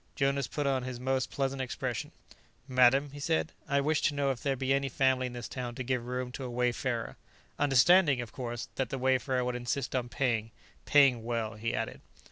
Jonas 0.15 0.47
put 0.47 0.65
on 0.65 0.81
his 0.81 0.99
most 0.99 1.29
pleasant 1.29 1.61
expression. 1.61 2.11
"Madam," 2.67 3.11
he 3.11 3.19
said, 3.19 3.51
"I 3.67 3.81
wish 3.81 4.01
to 4.01 4.15
know 4.15 4.31
if 4.31 4.41
there 4.41 4.55
be 4.55 4.73
any 4.73 4.89
family 4.89 5.27
in 5.27 5.33
this 5.33 5.47
town 5.47 5.75
to 5.75 5.83
give 5.83 6.07
room 6.07 6.31
to 6.31 6.43
a 6.43 6.49
wayfarer 6.49 7.17
understanding, 7.59 8.19
of 8.19 8.31
course, 8.31 8.67
that 8.77 8.89
the 8.89 8.97
wayfarer 8.97 9.45
would 9.45 9.55
insist 9.55 9.95
on 9.95 10.09
paying. 10.09 10.49
Paying 10.85 11.23
well," 11.23 11.53
he 11.53 11.75
added. 11.75 12.01